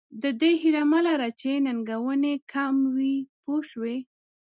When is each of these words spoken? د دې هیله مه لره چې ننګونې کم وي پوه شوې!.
د 0.21 0.23
دې 0.41 0.51
هیله 0.61 0.83
مه 0.91 0.99
لره 1.07 1.29
چې 1.39 1.51
ننګونې 1.65 2.33
کم 2.51 2.75
وي 2.95 3.15
پوه 3.41 3.61
شوې!. 3.69 3.97